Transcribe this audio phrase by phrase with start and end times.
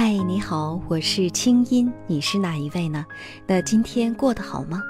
[0.00, 3.04] 嗨，你好，我是清音，你是哪一位呢？
[3.48, 4.80] 那今天过得好吗？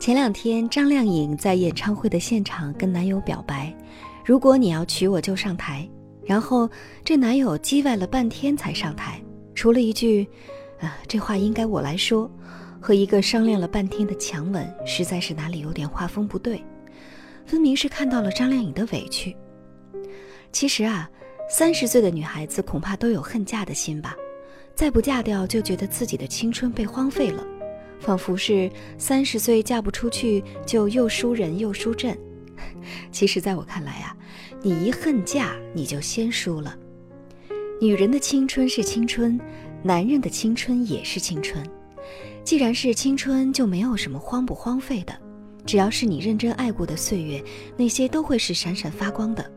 [0.00, 3.72] 前两天张靓颖在演唱会的现场跟男友表白，
[4.24, 5.88] 如果你要娶我就上台。
[6.24, 6.68] 然后
[7.04, 9.22] 这男友叽歪了半天才上台，
[9.54, 10.26] 除了一句
[10.82, 12.28] “啊，这话应该我来说”，
[12.82, 16.60] 和一个商量了半天的强吻，实在是哪里有点画风不对，
[17.46, 19.36] 分明是看到了张靓颖的委屈。
[20.50, 21.08] 其实啊。
[21.48, 24.16] 三十岁的女孩子恐怕都有恨嫁的心吧，
[24.74, 27.46] 再不嫁掉就觉得自己的青春被荒废了，
[28.00, 32.16] 仿佛是三十岁嫁不出去就又输人又输阵。
[33.12, 34.16] 其实，在我看来啊，
[34.62, 36.76] 你一恨嫁，你就先输了。
[37.80, 39.38] 女人的青春是青春，
[39.82, 41.62] 男人的青春也是青春。
[42.44, 45.12] 既然是青春，就没有什么荒不荒废的，
[45.66, 47.42] 只要是你认真爱过的岁月，
[47.76, 49.52] 那些都会是闪闪发光的。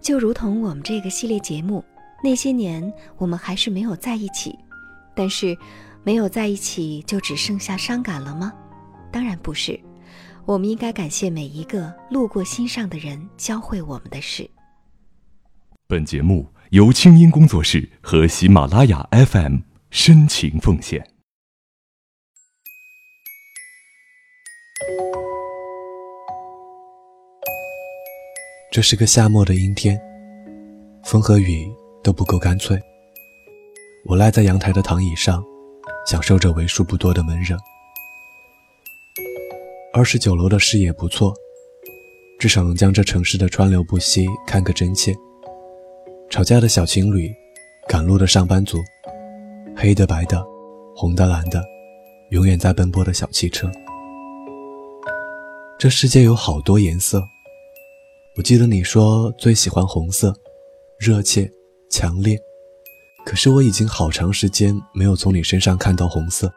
[0.00, 1.84] 就如同我们这个系列节目，
[2.24, 4.58] 那些年我们还是没有在一起，
[5.14, 5.56] 但是
[6.02, 8.52] 没有在一起就只剩下伤感了吗？
[9.12, 9.78] 当然不是，
[10.46, 14.48] 我们应该感谢每一个路过心上的人教会我们的事。
[15.86, 19.58] 本节目由清音工作室和喜马拉雅 FM
[19.90, 21.04] 深情奉献。
[28.70, 30.00] 这是个夏末的阴天，
[31.02, 31.68] 风和雨
[32.04, 32.80] 都不够干脆。
[34.04, 35.44] 我赖在阳台的躺椅上，
[36.06, 37.56] 享受着为数不多的闷热。
[39.92, 41.34] 二十九楼的视野不错，
[42.38, 45.12] 至少能将这城市的川流不息看个真切。
[46.30, 47.34] 吵架的小情侣，
[47.88, 48.78] 赶路的上班族，
[49.76, 50.46] 黑的白的，
[50.94, 51.60] 红的蓝的，
[52.30, 53.68] 永远在奔波的小汽车。
[55.76, 57.20] 这世界有好多颜色。
[58.40, 60.34] 我记得你说最喜欢红色，
[60.98, 61.46] 热切、
[61.90, 62.38] 强烈。
[63.26, 66.50] 可是我已经好长时间没有从你身上看到红色。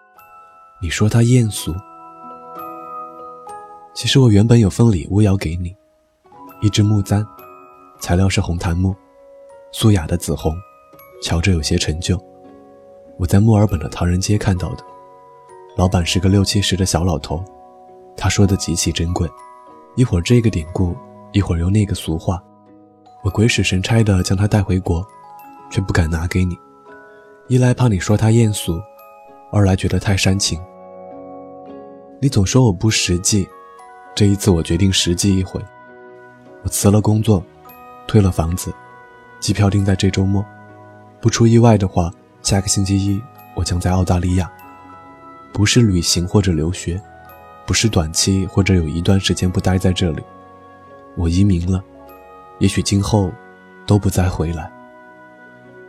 [0.82, 1.76] 你说它艳俗。
[3.94, 5.76] 其实我原本有份礼物要给你，
[6.62, 7.22] 一支木簪，
[8.00, 8.96] 材料是红檀木，
[9.74, 10.56] 素雅的紫红，
[11.22, 12.18] 瞧着有些陈旧。
[13.18, 14.86] 我在墨尔本的唐人街看到的，
[15.76, 17.44] 老板是个六七十的小老头，
[18.16, 19.30] 他说的极其珍贵。
[19.98, 20.96] 一会儿这个典故。
[21.34, 22.42] 一会儿又那个俗话，
[23.24, 25.04] 我鬼使神差的将它带回国，
[25.72, 26.56] 却不敢拿给你。
[27.48, 28.80] 一来怕你说它艳俗，
[29.52, 30.62] 二来觉得太煽情。
[32.22, 33.50] 你总说我不实际，
[34.16, 35.60] 这一次我决定实际一回。
[36.62, 37.44] 我辞了工作，
[38.06, 38.72] 退了房子，
[39.40, 40.46] 机票定在这周末。
[41.20, 42.12] 不出意外的话，
[42.44, 43.20] 下个星期一
[43.56, 44.48] 我将在澳大利亚，
[45.52, 47.02] 不是旅行或者留学，
[47.66, 50.24] 不是短期或者有一段时间不待在这里。
[51.16, 51.84] 我移民了，
[52.60, 53.32] 也许今后
[53.86, 54.72] 都不再回来。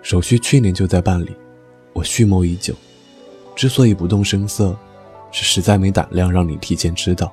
[0.02, 1.34] 手续去年就在办理，
[1.92, 2.74] 我蓄谋已久，
[3.56, 4.76] 之所以不动声色，
[5.30, 7.32] 是实在没胆量让你提前知道。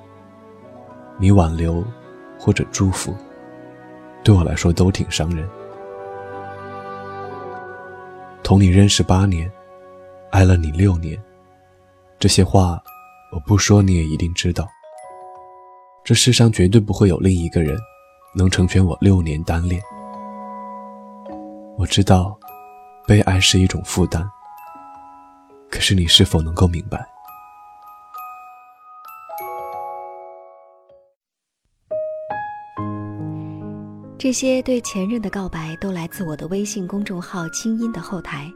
[1.18, 1.84] 你挽留
[2.38, 3.14] 或者祝福，
[4.24, 5.48] 对我来说都挺伤人。
[8.42, 9.50] 同你认识八年，
[10.30, 11.22] 爱了你六年，
[12.18, 12.82] 这些话
[13.30, 14.66] 我不说你也一定知道。
[16.04, 17.78] 这世上绝对不会有另一个人
[18.34, 19.80] 能成全我六年单恋。
[21.78, 22.36] 我知道，
[23.06, 24.28] 被爱是一种负担。
[25.70, 27.06] 可是你是否能够明白？
[34.18, 38.50] 这些对前任的告白都来自我的微信公众号“清音”的后台。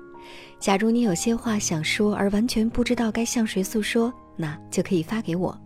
[0.58, 5.56] 假如你有些话想说，而完全不知道该向谁诉说，那就可以发给我。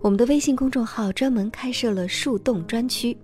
[0.00, 3.16] 我们的微信公众号专门开设了树洞专区，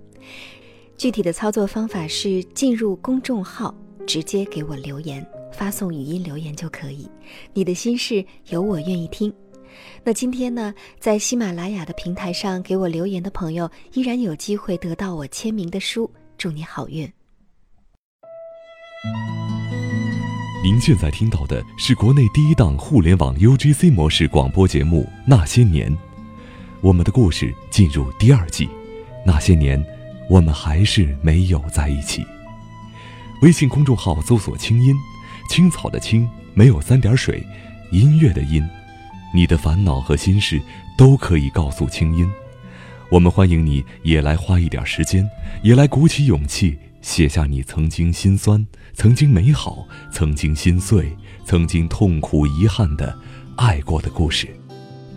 [0.97, 3.75] 具体的操作方法是进入公众号，
[4.07, 7.09] 直接给我留言，发送语音留言就可以。
[7.53, 9.33] 你的心事有我愿意听。
[10.03, 16.11] 那今天呢，在喜马拉雅的平台上给我留言的朋友，依然有机会得到我签名的书。
[16.37, 17.11] 祝你好运。
[20.65, 25.91] 您现在听到的是国内第一档互联网 UGC 模式广播节目《那些年》。
[26.83, 28.69] 我们的故事进入第二季，
[29.25, 29.81] 那些年，
[30.29, 32.27] 我们还是没有在一起。
[33.41, 34.93] 微信公众号搜索“清音”，
[35.49, 37.47] 青草的青，没有三点水，
[37.93, 38.69] 音乐的音。
[39.33, 40.61] 你的烦恼和心事
[40.99, 42.29] 都可以告诉清音，
[43.13, 45.25] 我们欢迎你也来花一点时间，
[45.63, 53.17] 也来鼓起勇气写下你曾经心酸、曾经美好、曾经心碎、曾经痛苦遗憾的
[53.57, 54.49] 爱过的故事。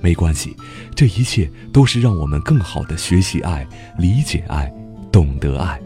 [0.06, 0.56] 没关系，
[0.94, 3.68] 这一切都是让我们更好的学习爱、
[3.98, 4.72] 理解爱、
[5.12, 5.81] 懂得爱。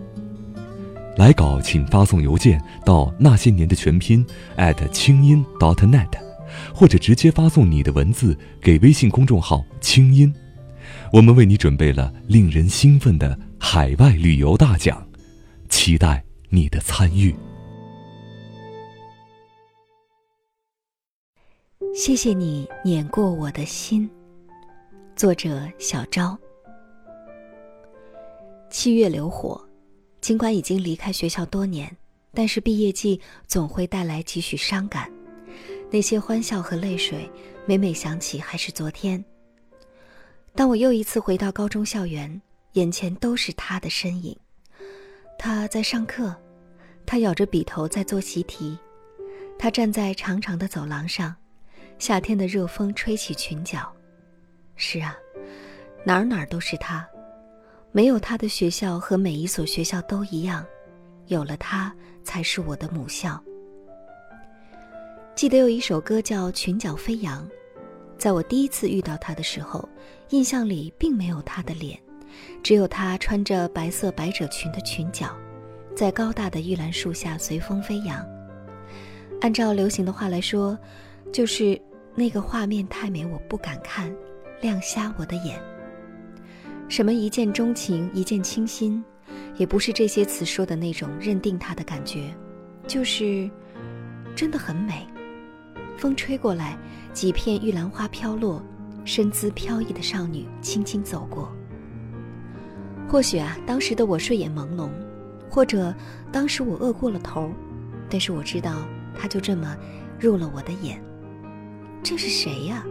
[1.16, 4.25] 来稿请发送邮件到那些年的全拼
[4.92, 6.10] 清音 .dot.net，
[6.75, 10.33] 或者直接发送你的文字给微信公众号“清音”。
[11.13, 15.01] 我们为你准备了令人兴奋的海外旅游大奖，
[15.69, 17.33] 期待你的参与。
[21.94, 24.09] 谢谢你碾过我的心。
[25.15, 26.38] 作者：小昭。
[28.69, 29.59] 七月流火。
[30.21, 31.95] 尽管已经离开学校多年，
[32.33, 35.09] 但是毕业季总会带来几许伤感。
[35.89, 37.30] 那些欢笑和泪水，
[37.65, 39.24] 每每想起还是昨天。
[40.53, 42.41] 当我又一次回到高中校园，
[42.74, 44.38] 眼前都是他的身影。
[45.38, 46.36] 他在上课，
[47.06, 48.77] 他咬着笔头在做习题，
[49.57, 51.33] 他站在长长的走廊上，
[52.00, 53.92] 夏天的热风吹起裙角。
[54.75, 55.16] 是啊，
[56.06, 57.07] 哪儿哪儿都是他。
[57.92, 60.66] 没有他的学校和每一所学校都一样，
[61.28, 61.94] 有了他
[62.24, 63.44] 才是我的母校。
[65.36, 67.44] 记得有一首歌叫《裙角飞扬》，
[68.18, 69.88] 在我第一次遇到他的时候，
[70.30, 72.00] 印象里并没有他的脸，
[72.63, 75.36] 只有他穿着白色百褶裙的裙角，
[75.96, 78.25] 在高大的玉兰树下随风飞扬。
[79.42, 80.78] 按照流行的话来说，
[81.34, 81.80] 就是
[82.15, 84.13] 那个画面太美，我不敢看，
[84.61, 85.59] 亮瞎我的眼。
[86.88, 89.03] 什么一见钟情、一见倾心，
[89.57, 92.33] 也不是这些词说的那种认定他的感觉，
[92.88, 93.50] 就是
[94.35, 95.07] 真的很美。
[95.97, 96.77] 风吹过来，
[97.13, 98.62] 几片玉兰花飘落，
[99.05, 101.53] 身姿飘逸的少女轻轻走过。
[103.07, 104.89] 或许啊，当时的我睡眼朦胧，
[105.50, 105.94] 或者
[106.31, 107.51] 当时我饿过了头，
[108.09, 109.75] 但是我知道，他就这么
[110.19, 111.01] 入了我的眼。
[112.01, 112.84] 这是谁呀？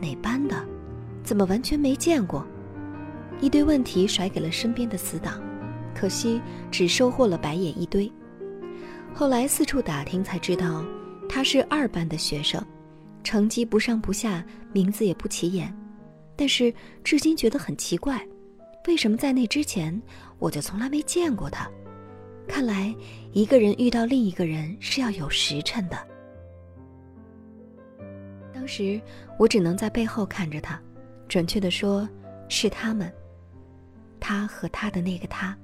[0.00, 0.56] 哪班的？
[1.22, 2.46] 怎么完全没见过？
[3.40, 5.40] 一堆问题甩给了身边的死党，
[5.94, 8.10] 可惜只收获了白眼一堆。
[9.12, 10.84] 后来四处打听才知道，
[11.28, 12.64] 他是二班的学生，
[13.24, 15.74] 成绩不上不下，名字也不起眼。
[16.34, 16.72] 但是
[17.02, 18.24] 至今觉得很奇怪，
[18.86, 20.00] 为什么在那之前
[20.38, 21.68] 我就从来没见过他？
[22.46, 22.94] 看来
[23.32, 25.96] 一个人遇到另一个人是要有时辰的。
[28.66, 29.00] 当时
[29.38, 30.76] 我只能在背后看着他，
[31.28, 32.08] 准确的说，
[32.48, 33.12] 是他们。
[34.18, 35.56] 他和他的那个他。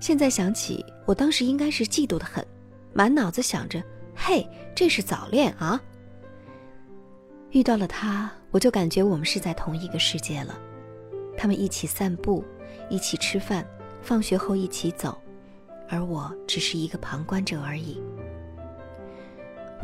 [0.00, 2.44] 现在想起，我当时应该是嫉妒的很，
[2.92, 3.80] 满脑子想着
[4.12, 4.44] ：“嘿，
[4.74, 5.80] 这是早恋啊！”
[7.52, 10.58] 遇到了他，我就感觉我们是在同一个世界了。
[11.36, 12.44] 他们一起散步，
[12.90, 13.64] 一起吃饭，
[14.02, 15.16] 放学后一起走，
[15.88, 18.02] 而我只是一个旁观者而已。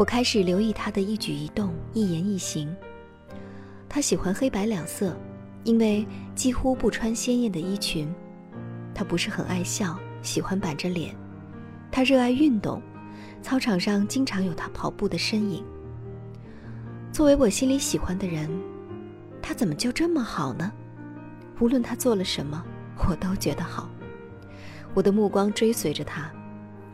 [0.00, 2.74] 我开始留意他的一举一动、一言一行。
[3.86, 5.14] 他喜欢黑白两色。
[5.62, 8.10] 因为几乎不穿鲜艳的衣裙，
[8.94, 11.14] 他不是很爱笑，喜欢板着脸。
[11.92, 12.80] 他热爱运动，
[13.42, 15.62] 操场上经常有他跑步的身影。
[17.12, 18.48] 作为我心里喜欢的人，
[19.42, 20.72] 他怎么就这么好呢？
[21.60, 22.64] 无论他做了什么，
[23.06, 23.90] 我都觉得好。
[24.94, 26.32] 我的目光追随着他，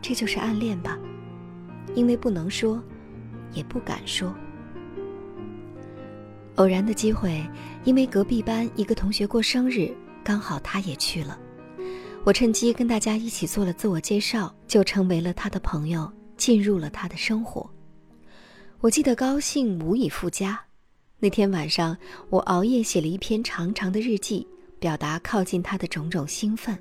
[0.01, 0.99] 这就是暗恋吧？
[1.95, 2.83] 因为不能说，
[3.53, 4.33] 也不敢说。
[6.55, 7.45] 偶然的机会，
[7.83, 11.39] 因为隔壁班一个同学过生日，刚好他也去了。
[12.23, 17.69] 我趁机跟大家一起做了自我介绍，就成为了他的朋友，进入了他的生活。
[18.79, 20.59] 我记得高兴无以复加。
[21.19, 21.97] 那天晚上，
[22.29, 24.47] 我熬夜写了一篇长长的日记，
[24.79, 26.77] 表达靠近他的种种兴奋。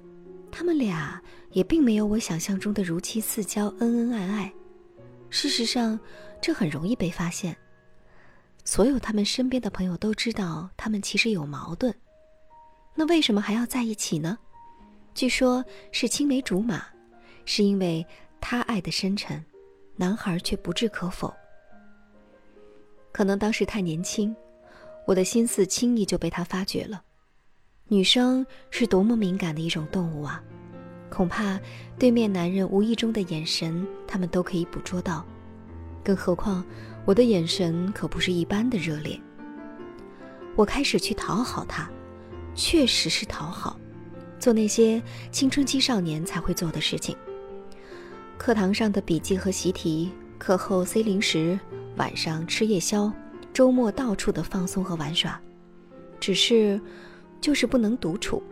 [0.50, 1.20] 他们俩
[1.52, 4.52] 也并没有我想象中的如漆似胶、恩恩爱爱。
[5.36, 6.00] 事实上，
[6.40, 7.54] 这很容易被发现。
[8.64, 11.94] 所有他们身边的朋友都知道，他们其实有矛盾。
[12.94, 14.38] 那为什么还要在一起呢？
[15.14, 15.62] 据说，
[15.92, 16.86] 是青梅竹马，
[17.44, 18.04] 是因为
[18.40, 19.44] 他爱的深沉，
[19.94, 21.30] 男孩却不置可否。
[23.12, 24.34] 可能当时太年轻，
[25.06, 27.02] 我的心思轻易就被他发觉了。
[27.88, 30.42] 女生是多么敏感的一种动物啊！
[31.16, 31.58] 恐怕
[31.98, 35.24] 对面男人无意中的眼神，他们都可以捕捉到。
[36.04, 36.62] 更何况，
[37.06, 39.18] 我的眼神可不是一般的热烈。
[40.54, 41.88] 我开始去讨好他，
[42.54, 43.80] 确实是讨好，
[44.38, 47.16] 做那些青春期少年才会做的事情。
[48.36, 51.58] 课堂上的笔记和习题，课后塞零食，
[51.96, 53.10] 晚上吃夜宵，
[53.54, 55.40] 周末到处的放松和玩耍。
[56.20, 56.78] 只是，
[57.40, 58.42] 就是不能独处，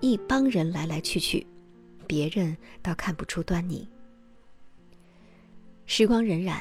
[0.00, 1.46] 一帮人来来去去，
[2.10, 3.88] 别人倒看不出端倪。
[5.86, 6.60] 时光荏苒。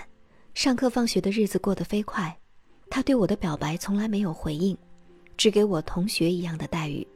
[0.53, 2.38] 上课放学的日子过得飞快，
[2.88, 4.77] 他对我的表白从来没有回应，
[5.38, 7.08] 只给我同学一样的待遇，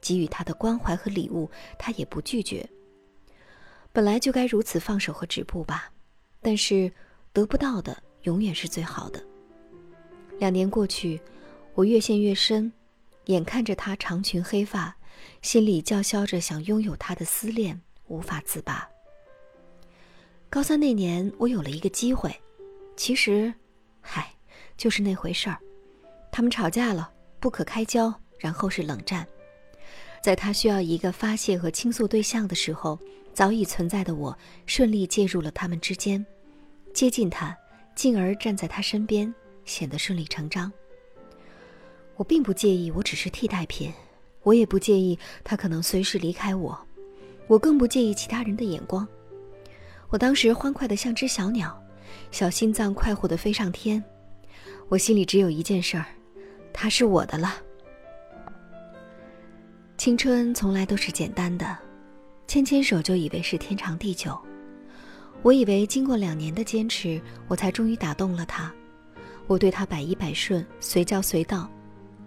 [0.00, 2.66] 给予他的关怀和礼物他也不拒绝。
[3.92, 5.92] 本来就该如此放手和止步吧，
[6.40, 6.90] 但是
[7.34, 9.22] 得不到的永远是最好的。
[10.38, 11.20] 两年过去，
[11.74, 12.72] 我越陷越深，
[13.26, 14.96] 眼看着他长裙黑发，
[15.42, 18.88] 心里叫嚣着想拥有他的思念，无法自拔。
[20.48, 22.34] 高三那年，我有了一个机会，
[22.96, 23.52] 其实，
[24.00, 24.30] 嗨，
[24.76, 25.58] 就是那回事儿。
[26.30, 29.26] 他们吵架了，不可开交，然后是冷战。
[30.22, 32.98] 在他需要一个发泄和倾诉对象的时候，
[33.32, 36.24] 早已存在的我顺利介入了他们之间，
[36.94, 37.56] 接近他，
[37.94, 39.32] 进而站在他身边，
[39.64, 40.72] 显得顺理成章。
[42.16, 43.92] 我并不介意，我只是替代品，
[44.44, 46.78] 我也不介意他可能随时离开我，
[47.48, 49.06] 我更不介意其他人的眼光。
[50.10, 51.76] 我当时欢快的像只小鸟，
[52.30, 54.02] 小心脏快活的飞上天，
[54.88, 56.06] 我心里只有一件事儿，
[56.72, 57.54] 他是我的了。
[59.96, 61.76] 青春从来都是简单的，
[62.46, 64.38] 牵牵手就以为是天长地久。
[65.42, 68.72] 我以为经过两年的坚持，我才终于打动了他。
[69.46, 71.70] 我对他百依百顺，随叫随到。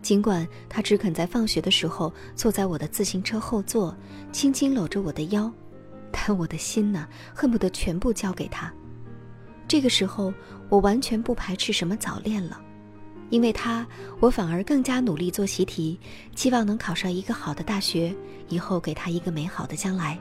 [0.01, 3.95] 尽管他只肯在放学的时候坐在我的自行车后座，
[4.31, 5.51] 轻轻搂着我的腰，
[6.11, 8.71] 但我的心呢，恨不得全部交给他。
[9.67, 10.33] 这个时候，
[10.69, 12.61] 我完全不排斥什么早恋了。
[13.29, 13.85] 因为他，
[14.21, 15.99] 我反而更加努力做习题，
[16.33, 18.15] 期望能考上一个好的大学，
[18.47, 20.17] 以后给他一个美好的将来。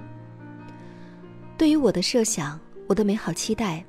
[1.57, 3.85] 对于我的设想，我的美好期待，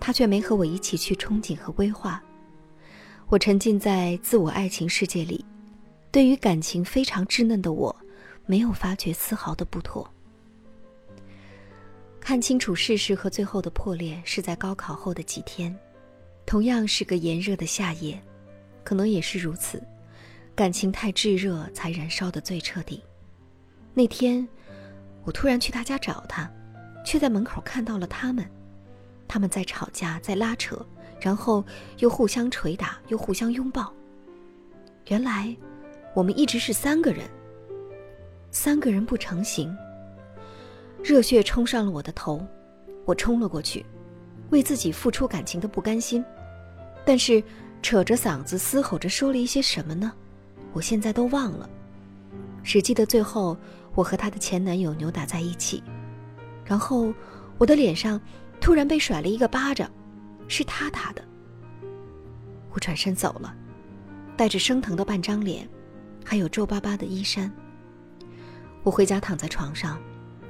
[0.00, 2.22] 他却没和我一起去憧憬和规划。
[3.28, 5.44] 我沉浸在自我爱情世界里，
[6.12, 7.94] 对于感情非常稚嫩的我，
[8.46, 10.08] 没有发觉丝毫的不妥。
[12.20, 15.76] 看清楚事实和最后的破裂，是在高考后的几天，
[16.46, 18.20] 同样是个炎热的夏夜。
[18.84, 19.82] 可能也是如此，
[20.54, 23.02] 感情太炙热，才燃烧的最彻底。
[23.92, 24.46] 那天，
[25.24, 26.48] 我突然去他家找他，
[27.04, 28.48] 却在门口看到了他们，
[29.26, 30.86] 他们在吵架，在拉扯，
[31.20, 31.64] 然后
[31.98, 33.92] 又互相捶打，又互相拥抱。
[35.08, 35.54] 原来，
[36.14, 37.28] 我们一直是三个人，
[38.50, 39.76] 三个人不成形。
[41.02, 42.44] 热血冲上了我的头，
[43.04, 43.84] 我冲了过去，
[44.50, 46.24] 为自己付出感情的不甘心，
[47.04, 47.42] 但是。
[47.82, 50.12] 扯着嗓子嘶吼着说了一些什么呢？
[50.72, 51.70] 我现在都忘了，
[52.64, 53.56] 只记得最后
[53.94, 55.80] 我和她的前男友扭打在一起，
[56.64, 57.14] 然后
[57.58, 58.20] 我的脸上
[58.60, 59.88] 突然被甩了一个巴掌，
[60.48, 61.24] 是他打的。
[62.70, 63.54] 我转身走了，
[64.36, 65.68] 带着生疼的半张脸，
[66.24, 67.50] 还有皱巴巴的衣衫。
[68.82, 69.98] 我回家躺在床上，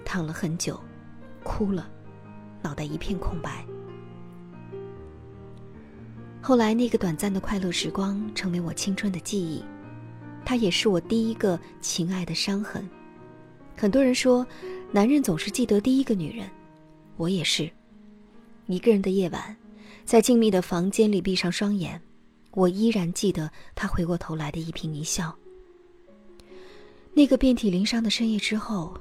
[0.04, 0.78] 躺了很久，
[1.42, 1.88] 哭了，
[2.62, 3.64] 脑袋一片空白。
[6.42, 9.64] 后来，那个短暂的快乐时光成为我青春的记忆，
[10.44, 12.88] 它也是我第一个情爱的伤痕。
[13.76, 14.46] 很多人说，
[14.92, 16.48] 男人总是记得第一个女人，
[17.16, 17.70] 我也是。
[18.66, 19.56] 一个人的夜晚，
[20.06, 22.00] 在静谧的房间里闭上双眼，
[22.52, 25.36] 我依然记得他回过头来的一颦一笑。
[27.12, 28.96] 那个遍体鳞伤的深夜之后，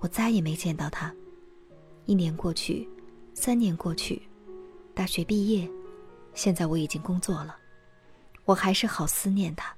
[0.00, 1.10] 我再也没见到他。
[2.04, 2.86] 一年过去，
[3.32, 4.20] 三年过去，
[4.92, 5.66] 大学毕业。
[6.34, 7.56] 现在我已经工作了，
[8.44, 9.74] 我还是好思念他，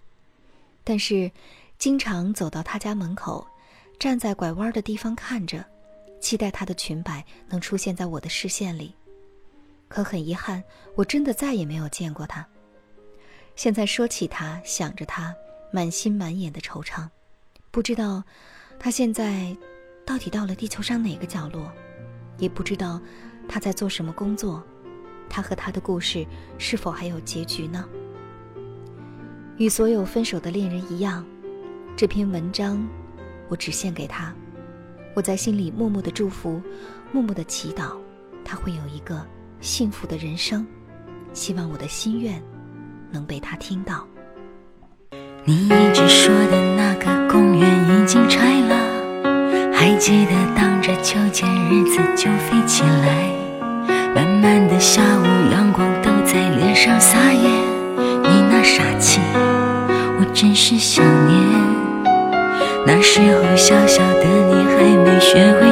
[0.83, 1.31] 但是
[1.79, 3.47] 经常走到他家门口，
[4.01, 5.65] 站在拐弯的地方看着，
[6.21, 8.93] 期待他的裙摆能出现在我的视线里。
[9.93, 12.47] 可很遗憾，我真的再也没有见过他。
[13.55, 15.35] 现在说起他，想着他，
[15.71, 17.07] 满心满眼的惆怅，
[17.71, 18.25] 不知道
[18.79, 19.55] 他现在
[20.07, 21.71] 到底到了地球上哪个角落，
[22.39, 22.99] 也不知道
[23.47, 24.63] 他在做什么工作。
[25.29, 26.27] 他和他的故事
[26.59, 27.87] 是否还有结局呢？
[29.59, 31.25] 与所有分手的恋人一样，
[31.95, 32.83] 这篇文章
[33.49, 34.35] 我只献给他。
[35.15, 36.63] 我在心里默默的祝福，
[37.13, 37.99] 默默的祈祷，
[38.43, 39.27] 他会有一个
[39.62, 40.66] 幸福的人生。
[41.33, 42.38] 希望我的心愿
[43.11, 44.07] 能被他听到。
[45.45, 53.33] 你一直说的那个公园已经拆了，还记得荡着秋千，日子就飞起来。
[54.14, 57.49] 慢慢的下午，阳光都在脸上撒野。
[57.99, 59.21] 你那傻气，
[60.19, 61.38] 我真是想念。
[62.87, 65.72] 那时候小小的你还没学会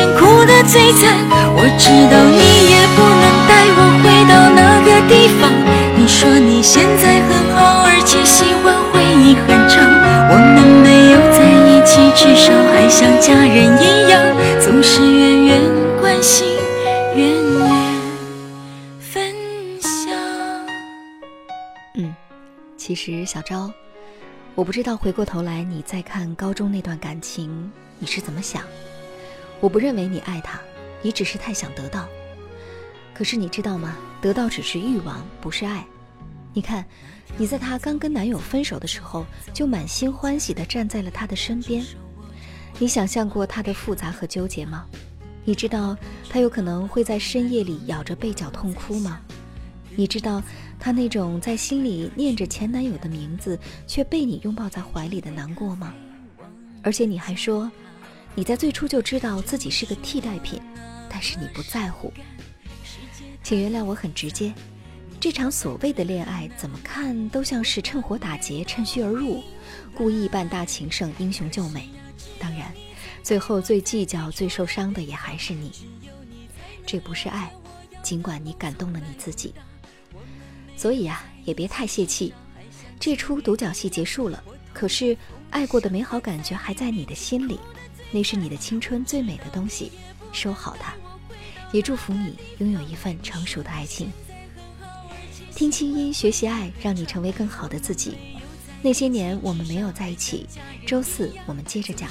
[0.63, 1.17] 最惨。
[1.53, 2.41] 我知道你
[2.71, 5.51] 也不能带我回到那个地方。
[5.97, 9.85] 你说你现在很好，而且喜欢回忆很长。
[10.31, 14.21] 我们没有在一起，至少还像家人一样，
[14.59, 15.61] 总是远远
[15.99, 16.47] 关心，
[17.15, 17.61] 远远
[18.99, 19.33] 分
[19.79, 20.13] 享。
[21.95, 22.15] 嗯，
[22.77, 23.69] 其实小昭，
[24.55, 28.63] 我不知道回过头来你再看高中那段感情，你是怎么想？
[29.61, 30.59] 我不认为你爱他，
[31.01, 32.09] 你只是太想得到。
[33.13, 33.95] 可是你知道吗？
[34.19, 35.85] 得到只是欲望，不是爱。
[36.53, 36.83] 你看，
[37.37, 41.85] 你在她刚跟男友分手的时候，就满心欢喜地站在了他的身边。
[42.79, 44.85] 你想象过他的复杂和纠结吗？
[45.45, 45.95] 你知道
[46.29, 49.21] 他有可能会在深夜里咬着被角痛哭吗？
[49.95, 50.41] 你知道
[50.79, 55.93] 他那种在心里念着前男友的名字，却被你拥抱在怀里的难过吗？
[56.81, 57.69] 而且你还说，
[58.33, 60.61] 你在最初就知道自己是个替代品，
[61.09, 62.11] 但是你不在乎。
[63.43, 64.53] 请原谅我很直接，
[65.19, 69.43] 这场所谓的恋爱怎么看都像是趁火打劫、趁虚而入，
[69.93, 71.89] 故意扮大情圣、英雄救美。
[72.39, 72.71] 当然，
[73.21, 75.71] 最后最计较、最受伤的也还是你。
[76.85, 77.51] 这不是爱，
[78.01, 79.53] 尽管你感动了你自己。
[80.77, 82.33] 所以啊，也别太泄气。
[82.99, 85.17] 这出独角戏结束了，可是
[85.49, 87.59] 爱过的美好感觉还在你的心里，
[88.11, 89.91] 那是你的青春最美的东西，
[90.31, 90.93] 收好它。
[91.71, 94.11] 也祝福你拥有一份成熟的爱情。
[95.55, 98.17] 听清音，学习爱，让你成为更好的自己。
[98.81, 100.47] 那些年我们没有在一起，
[100.85, 102.09] 周四我们接着讲。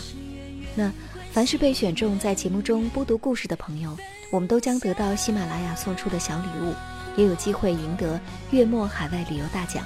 [0.74, 0.90] 那
[1.32, 3.96] 凡是被选中在节目中播读故事的朋友，
[4.30, 6.74] 我们都将得到喜马拉雅送出的小礼物，
[7.16, 8.18] 也有机会赢得
[8.50, 9.84] 月末海外旅游大奖。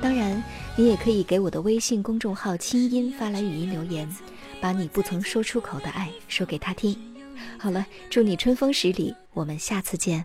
[0.00, 0.42] 当然，
[0.76, 4.08] 你也可以给我的微信公众号“清音”发来语音留言，
[4.60, 6.96] 把你不曾说出口的爱说给他听。
[7.58, 10.24] 好了，祝你春风十里，我们下次见。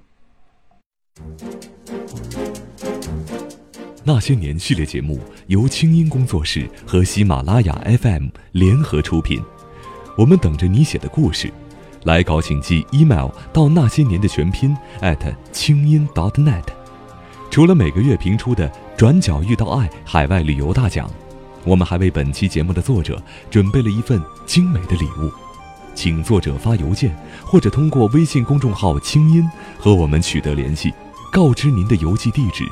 [4.04, 9.42] 那些年系列节目由清音工作室和喜马拉雅 FM 联合出品，
[10.18, 11.52] 我们等着你写的故事，
[12.04, 16.66] 来稿请寄 email 到那些年的全拼 at 清音 .dot.net。
[17.50, 21.10] 除了每个月评出的“转角遇到爱”海外旅游大奖，
[21.66, 25.32] 我们还为本期节目的作者准备了一份精美的礼物。
[25.96, 29.44] 请作者发邮件，或者通过微信公众号“清音”
[29.80, 30.94] 和我们取得联系，
[31.32, 32.66] 告知您的邮寄地址。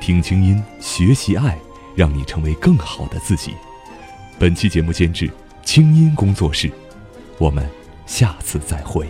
[0.00, 1.58] 听清音，学习爱，
[1.94, 3.54] 让你成为更好的自己。
[4.38, 5.30] 本期节目监制
[5.62, 6.72] 清音工作室，
[7.38, 7.68] 我们
[8.06, 9.06] 下次再会。